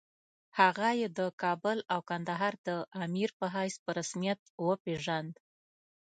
هغه 0.59 0.89
یې 0.99 1.07
د 1.17 1.19
کابل 1.41 1.77
او 1.93 1.99
کندهار 2.09 2.53
د 2.67 2.69
امیر 3.05 3.29
په 3.39 3.45
حیث 3.55 3.75
په 3.83 3.89
رسمیت 3.99 4.39
وپېژاند. 4.65 5.33